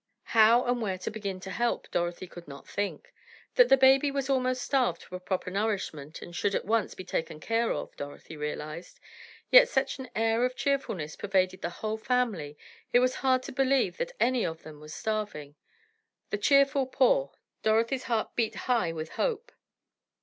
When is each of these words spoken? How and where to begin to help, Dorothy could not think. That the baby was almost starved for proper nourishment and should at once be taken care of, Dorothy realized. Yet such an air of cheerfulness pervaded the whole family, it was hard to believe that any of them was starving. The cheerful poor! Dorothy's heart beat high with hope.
How 0.33 0.63
and 0.65 0.81
where 0.81 0.97
to 0.97 1.11
begin 1.11 1.39
to 1.41 1.51
help, 1.51 1.91
Dorothy 1.91 2.25
could 2.25 2.47
not 2.47 2.67
think. 2.67 3.13
That 3.53 3.69
the 3.69 3.77
baby 3.77 4.09
was 4.09 4.31
almost 4.31 4.63
starved 4.63 5.03
for 5.03 5.19
proper 5.19 5.51
nourishment 5.51 6.23
and 6.23 6.35
should 6.35 6.55
at 6.55 6.65
once 6.65 6.95
be 6.95 7.03
taken 7.05 7.39
care 7.39 7.71
of, 7.71 7.95
Dorothy 7.97 8.35
realized. 8.35 8.99
Yet 9.51 9.69
such 9.69 9.99
an 9.99 10.09
air 10.15 10.43
of 10.43 10.55
cheerfulness 10.55 11.15
pervaded 11.15 11.61
the 11.61 11.69
whole 11.85 11.97
family, 11.97 12.57
it 12.91 12.97
was 12.97 13.13
hard 13.21 13.43
to 13.43 13.51
believe 13.51 13.97
that 13.97 14.13
any 14.19 14.43
of 14.43 14.63
them 14.63 14.79
was 14.79 14.91
starving. 14.91 15.53
The 16.31 16.39
cheerful 16.39 16.87
poor! 16.87 17.33
Dorothy's 17.61 18.05
heart 18.05 18.35
beat 18.35 18.55
high 18.65 18.91
with 18.91 19.09
hope. 19.17 19.51